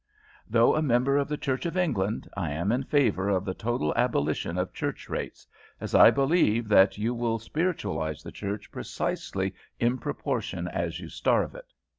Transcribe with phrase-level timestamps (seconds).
[0.49, 3.93] "Though a member of the Church of England, I am in favour of the total
[3.95, 5.45] abolition of Church rates,
[5.79, 11.53] as I believe that you will spiritualise the Church precisely in proportion as you starve
[11.53, 11.71] it.